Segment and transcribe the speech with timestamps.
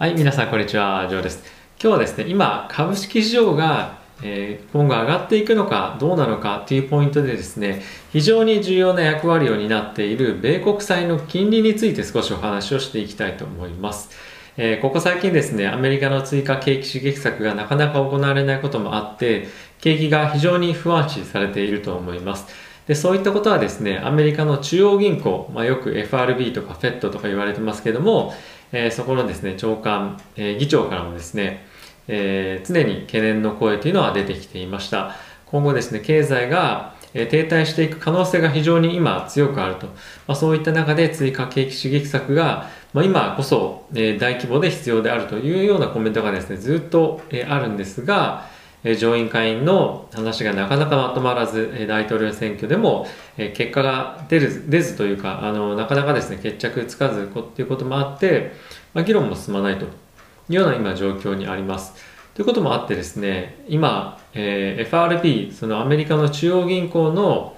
[0.00, 1.42] はい、皆さんこんにちは、ジョーです。
[1.78, 14.08] 今日はですね、今、株式市場が、えー、今後上がっていくのかどうなのかというポイントでですね、非常に重要な役割を担っている米国債の金利について少しお話をしていきたいと思います。
[14.56, 19.48] えー、ここ最近ですね、アメリカの追加景気刺激策がなかなか行われないこともあって、
[19.82, 22.46] 景気が非常に不安視されていると思います。
[22.86, 28.34] でそういったことはですね、アメリカの中央銀行、まあ、よく FRB とか FED とか言われてますけども、
[28.72, 31.66] えー、そこのですね、長官、えー、議長からもですね、
[32.08, 35.16] えー、常に懸念の声というのは出てきていました。
[35.46, 39.86] 今後ですね、経済が停滞していく可能性が非常に今強くあると。
[39.86, 39.92] ま
[40.28, 48.46] あ、そういった中で追加景気刺激策が、まあ、今こそ、え大規模で必要であるというようなコメントがですね、ずっと、えあるんですが、
[48.98, 53.06] 上院下院の話がなかなかまとまらず、大統領選挙でも
[53.36, 58.52] 結果が出る出ずというかあの、なかなかですね、決着つかずということもあって、
[58.94, 59.88] まあ、議論も進まないとい
[60.50, 61.94] うような今状況にあります。
[62.34, 67.56] ということもあってですね、今、え、FRB、そのアメリカの中央銀行の、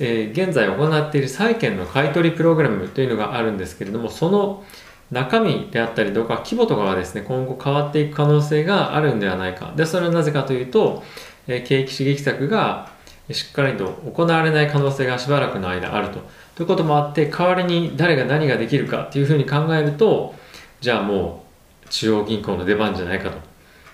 [0.00, 4.64] え、現在行っている債券の買取プログラムというのがあるんですけれども、その
[5.10, 9.72] 中身であったりとか規模とかがですね、今後変わっていく可能性があるんではないか。
[9.74, 11.02] で、それはなぜかというと、
[11.46, 12.90] え景気刺激策が
[13.32, 16.20] しっかりと行われない可能性がしばらくの間あると。
[16.56, 20.34] ということもあって、代わりに誰が何ができるかっていうふうに考えると、
[20.80, 21.44] じゃあも
[21.86, 23.38] う中央銀行の出番じゃないかと。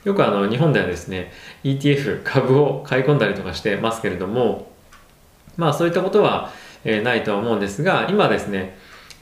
[0.04, 4.70] よくあの日本ではですね、ETF 株を買い込んだりとかしてますけれども、
[5.56, 6.50] まあそういったことは、
[6.86, 8.76] えないとは思うんですが、今ですね、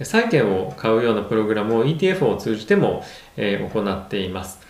[0.04, 3.04] 債券を買うようなプログラムを ETF を通じても、
[3.36, 4.60] え、行っています。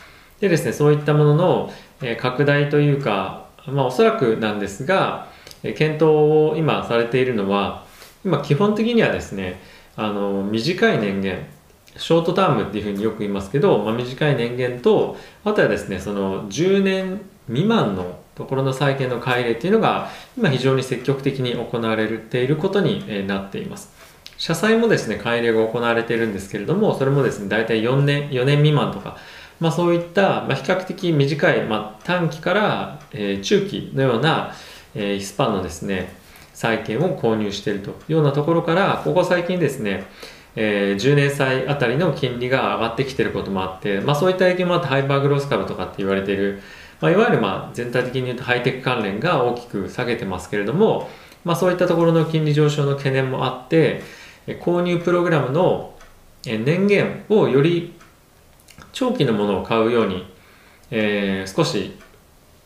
[0.40, 5.28] でですね、そういったものの、え、拡大というか、まあおそらくなんですが、
[5.62, 7.84] え、検討を今されているのは、
[8.24, 9.60] 今基本的にはですね、
[9.96, 11.46] あの、短い年限、
[11.96, 24.01] ショートタームっていうふうによく言いますけど、まあ、短い年限と、あとはですね、その10年未満のところの債券の買い入れっていうのが、今非常に積極的に行われていることになっています。
[24.42, 29.16] 社債もですね、改良が行われているんですけれども、それもですね、大体4年、4年未満とか、
[29.60, 34.52] まあそういった、まあ、比較的短い、まあ、短期から、えー、中期のような、
[34.96, 36.16] えー、スパンのですね、
[36.54, 40.06] 債券を購入しているというようなところから、ここ最近ですね、
[40.56, 46.60] えー、10年債あたりの金利が上がってきていることもあって、まあそういった影響もあってハイパーグロース株とかって言われている、
[47.00, 51.08] まあ、いわゆるまあ全体的に言うとハイテク関連が大きく下げてますけれども、
[51.44, 54.02] まあそういったところの金利上昇の懸念もあって、
[54.46, 55.94] 購入プログラムの
[56.44, 57.94] 年限をより
[58.92, 60.26] 長期のものを買うように、
[60.90, 61.96] えー、少し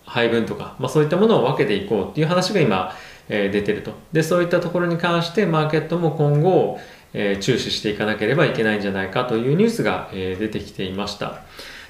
[0.04, 2.92] 配分とか、まあ、そういったものを分けていこうっていう話が今、
[3.28, 3.92] えー、出てると。
[4.12, 6.78] でそういったところに関してマーケットも今後、
[7.12, 11.42] えー、注視していかなければいけないんじゃないかというニュースが、えー、出てきていました。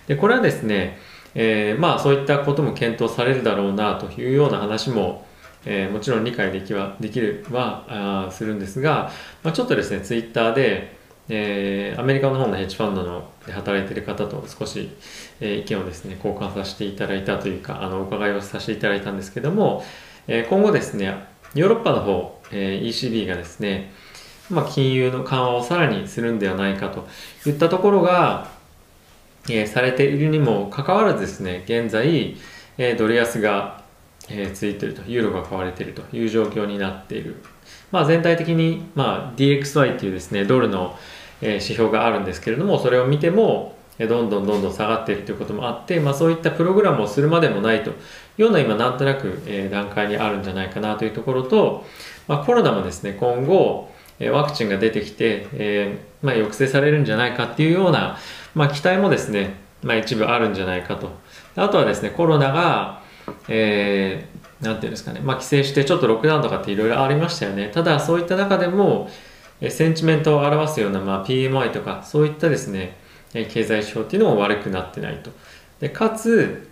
[0.09, 0.99] でこれはですね、
[1.35, 5.27] えー、まあそういったことも検討されるだろうなというような話も
[5.65, 9.11] えー、もちろん理解できはできるはあするんですが、
[9.43, 10.97] まあ、ちょっとですねツイッターで、
[11.29, 14.91] えー、アメリカの方のヘッジファンドので働いている方と少し、
[15.41, 19.85] えー、意見をですね交換させていただいたというかあのお伺いをさせていただいたんですけども、
[20.29, 21.15] えー、今後ですね
[21.55, 23.93] ヨーロッパの方、えー、ECB がですね
[24.51, 27.09] まあ、金融の緩和をさらにするんではないかと
[27.49, 28.49] いったところが、
[29.49, 32.37] えー、されているにもかかわらずですね現在、
[32.79, 33.83] えー、ドル安が
[34.29, 37.37] えー、ついてると、ユーロが買われているという状況になっている。
[37.93, 40.97] まあ、全体的に、まあ、DXY っていうですね、ドルの、
[41.41, 47.95] えー、指標があるんですけれども、それを見ても、どんどんどんどん下がっているということもあって、まあ、そういったプログラムをするまでもないとい
[48.39, 51.87] うような今なんとなく、えー、段階にあるんじゃないかなというところと、
[52.29, 58.19] まあ、コロナもですね今後、えー、ワクチンが出てきて、えーまあ、抑制されるんじゃないかっていうような、
[58.55, 61.11] まあ、期待もですね、まあ、一部あるんじゃないかと
[61.57, 63.01] あとはですねコロナが
[63.49, 67.71] えー、なんていうんですかね、まあ、規制してちょっとロックダウンとかっていろいろありましたよね。
[67.73, 69.11] ただ、そういった中でも、
[69.61, 72.97] えセンチメントを表すような、まあ、PMI とか、そういったですね、
[73.35, 75.31] え経済指標っていうのも悪くなってないと。
[75.81, 76.69] でかつ、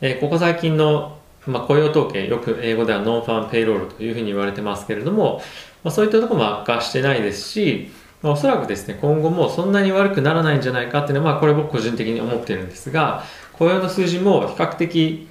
[0.00, 5.42] えここ最近の、まあ、雇用統計、よく英語ではノンファンペイロールというふうに言われてますけれども、
[5.82, 7.90] まあ、そういったところも悪化してないですし、
[8.22, 13.22] まあ、おそらくですね、今後もそんなに悪くならないんじゃないかっていうのは、まあ、これ僕個人的に思ってるんですが、
[13.58, 15.28] 雇用の数字も比較的、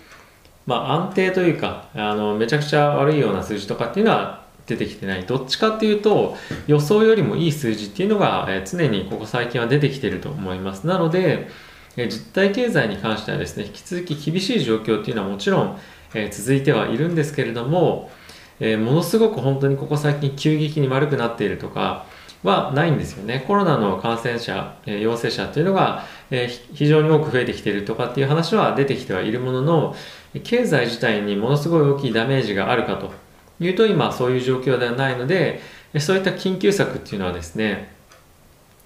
[0.65, 5.25] まあ、安定というかあのめちゃくちゃ悪いような数字とかっていうのは出てきてない。
[5.25, 6.37] どっちかっていうと
[6.67, 10.87] 予想よりもいい数字っていうのが、え常にここ最近は出てきてると思います。
[10.87, 11.49] なので、
[11.97, 15.79] え実体経済に関してはですね引き続き厳しい状況っていうのはもちろん、
[16.13, 18.09] え続いてはいるんですけれども、
[18.59, 22.05] えものすごく本当にここ最近急激に悪くなっているとか
[22.43, 23.43] はないんですよね。
[23.47, 29.95] コロナの感染者、え陽性者っていうのが、え非常に多く増えてきているとかっていう話は出てきてはいるものの、
[30.43, 33.11] 経済自体にものすごい大きいダメージがあるかと
[33.59, 35.61] いうと今そういう状況ではないので、
[35.99, 37.93] そういった緊急策っていうのはですね、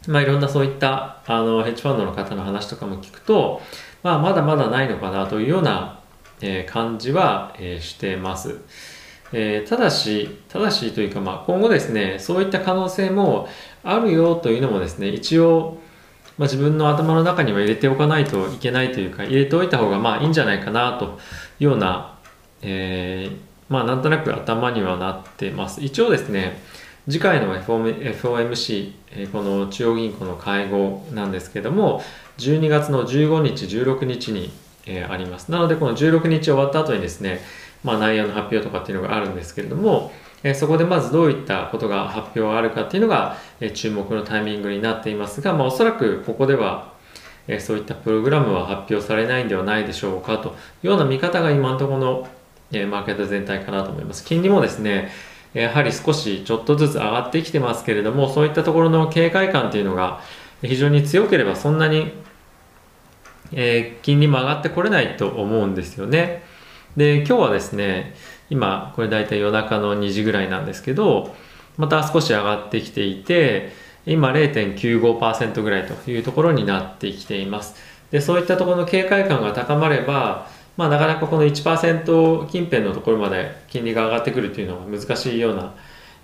[0.08, 3.62] まあいろんなそういったあのヘッジファンドの方の話とかも聞くと、
[4.04, 6.00] まあまだまだないのかなというような、
[6.42, 8.60] え感じは、えしてます。
[9.34, 13.48] えー、ただし、ただしというか、まあ、今後ですね、そういった可能性も
[13.84, 15.78] あるよというのもですね、一応、
[16.38, 21.20] まあ、自分の頭の中には入れておかないといけないというか、入れておいた方がまあいいんじゃないかなと
[21.60, 22.18] いうような、
[22.62, 23.38] えー、
[23.70, 25.84] まあなんとなく頭にはなってます。
[25.84, 26.62] 一応ですね、
[27.10, 32.02] 次回の FOMC、この中央銀行の会合なんですけども、
[32.38, 34.52] 12月の15日、16日に、
[34.90, 35.52] えあります。
[35.52, 37.42] なので、この16日終わった後にですね、
[37.84, 40.12] まあ、内容の発表とかっていうのがあるんですけれども、
[40.44, 46.94] えそこでまずどういったことが発表があるかっていうのが、え注目のタイミングになっていますが、まあ、おそらくここでは、
[47.48, 50.52] えそういったプログラムは発表されないんではないでしょうかとい
[50.84, 52.28] うような見方が今のところの、
[52.72, 54.26] えマーケット全体かなと思います。
[54.26, 55.12] 金利もですね、
[55.54, 60.22] やはり少しちょっとずつ上がってきてますけれども、そういったところの警戒感っていうのが
[60.62, 62.12] 非常に強ければそんなに、
[63.54, 66.44] えー、金利も上がってこれないと思うんですよね。
[66.98, 68.16] で、今日はですね、
[68.50, 71.36] 今、これ大体夜中の2時ぐらいなんですけど、
[71.78, 73.72] また少し上がってきていて、
[74.08, 77.76] 今0.95%ぐらいというところになってきています。
[78.10, 85.76] で、そういったところの警戒感が高まれば、まあ、なかなかこの1%近辺のところまで金利が上がってくるというのは難しいような、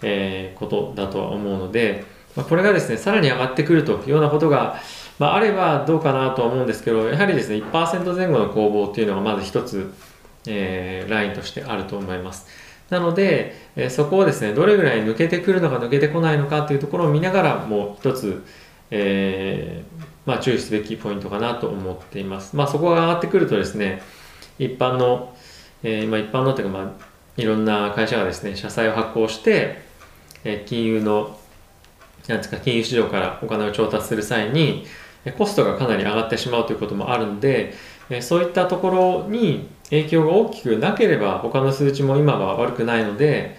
[0.01, 2.03] えー、ことだとは思うので、
[2.35, 4.79] まあ、これがですね、さらに上がってくるというようなことが、
[5.19, 9.93] まあ、あればどうかなとは思うんですけど、やはりですね、1%前後の攻防っていうのがまず一つ
[10.47, 12.47] えー、ラインとしてあると思います。
[12.89, 18.43] なので、え、そこをですね、どれぐらい抜けてくるのか抜けてこないのかというところを見ながらもう一つ、
[18.91, 22.55] えー、まあ、注意すべきポイントかなと思っています。
[22.55, 24.01] まあ、そこが上がってくるとですね、
[24.59, 25.35] 一般の、
[25.81, 26.91] えー、まあ、一般のというか、まあ、
[27.35, 29.81] いろんな会社がですね、社債を発行して、
[30.43, 31.37] え金融の、
[32.27, 34.85] なんですか、金融市場からお金を調達する際に、
[35.37, 37.73] コストがかなり上がってしまうということもあるんで、
[38.21, 43.57] そういったところに影響が大きくなければ他の数値も今は悪くないので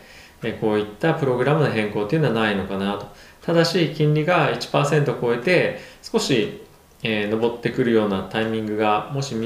[0.60, 3.06] こういったプログラムの変更というのはないのかなと。
[3.40, 6.62] ただし金利が1%超えて少し、
[7.02, 9.36] えー、上ってくるようなタイミングがもし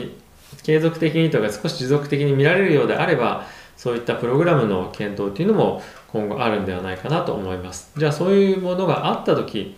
[0.62, 3.44] 継続的にとか少し持続的に見られるようであれば
[3.76, 7.92] そういったプログラムの検討っていうのも今後あるんではないかなと思います。
[7.96, 9.76] じゃあそういうものがあった時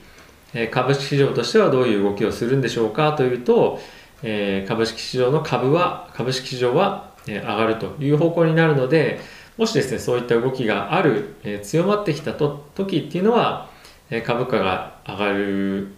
[0.71, 3.81] 株式市場としてはどういう動きをするんでしょうかというと
[4.23, 9.21] えー、株式市場の株は、株式市場は、えー、上がるという方向になるので、
[9.57, 13.69] もしですね、そういった動きがある、えー、強まってきたと時っていうのは、
[14.11, 15.89] えー、株価が上がる、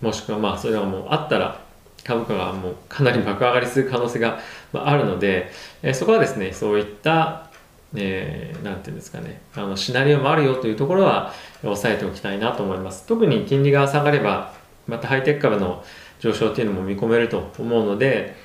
[0.00, 1.60] もしくはまあ、それがもうあったら、
[2.04, 4.38] 株価がもうかなり爆上がりする可能性が
[4.72, 5.50] あるので、
[5.82, 7.50] えー、そこはですね、そういった、
[7.94, 11.32] えー、なんていうんですかね、あの、シナリオもあるよというところは
[11.62, 13.06] 押さえておきたいなと思います。
[13.06, 14.54] 特に金利が下がれば、
[14.86, 15.84] またハイテク株の
[16.20, 18.36] 上昇っていうのも見込めると思うので、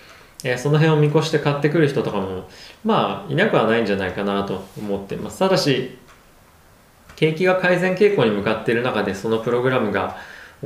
[0.43, 2.49] えー、その辺を見越して買ってくる人とかも、
[2.83, 5.39] まあ、いなくはないんじゃないかなと思ってます。
[5.39, 5.97] ただし、
[7.15, 10.17] 景気が改善傾向に向かっている中で、そのプログラムが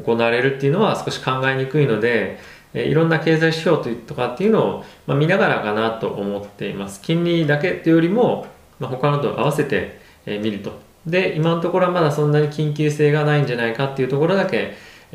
[0.02, 2.40] 行われるっていうのは少し考えにくいので、
[2.74, 7.02] えー、いろんな経済指標とかっていうのを、まあ、見ながらかなと思っています。
[7.02, 8.48] 金利だけというよりも、
[8.80, 10.80] まあ、他のと合わせて、えー、見ると。
[11.06, 14.74] で、今のところはまだそんなに緊急性がないんじゃないかっていうところだけ、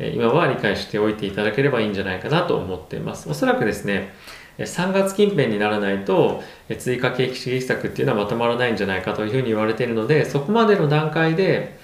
[0.09, 3.29] 今は理解しておいていただければいいんじゃないかなと思っています。
[3.29, 4.13] おそらくですね、
[4.57, 6.43] 3月近辺にならないと
[6.77, 11.77] 追加景気刺激策っていうのはまとまらないんじゃないかというふうに言われているので、そこまでの段階で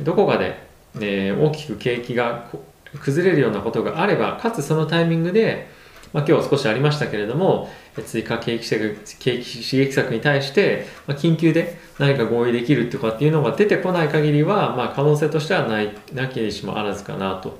[0.00, 0.66] どこかで、
[1.00, 2.50] え大きく景気が
[3.00, 5.68] 崩れるようなことがあれば、かつそのタイミングで、
[6.12, 7.70] まあ、今日は少しありましたけれども、
[8.06, 8.96] 追加景気景
[9.40, 17.58] 気刺激策に対して、まあ、緊急で何か合意できるとかっていうのが出てこない限りは、まあ、可能性としてはないなきにしもあらずかなと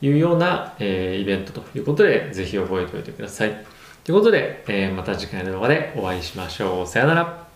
[0.00, 3.64] いうような、えー、イベントということで、ぜひ覚えておいてください。
[4.04, 6.86] ということで、えー、また次回の動画でお会いしましょう。
[6.86, 7.47] さよなら。